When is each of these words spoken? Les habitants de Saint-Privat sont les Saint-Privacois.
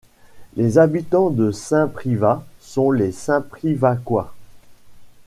Les 0.55 0.79
habitants 0.79 1.29
de 1.29 1.51
Saint-Privat 1.51 2.43
sont 2.59 2.89
les 2.89 3.11
Saint-Privacois. 3.11 4.33